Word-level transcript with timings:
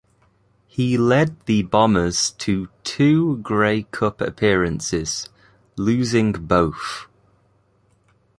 He 0.65 0.97
led 0.97 1.39
the 1.45 1.61
Bombers 1.61 2.31
to 2.39 2.69
two 2.83 3.37
Grey 3.37 3.83
Cup 3.83 4.19
appearances, 4.19 5.29
losing 5.77 6.31
both. 6.31 7.05